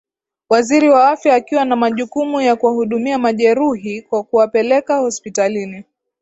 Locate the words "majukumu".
1.75-2.41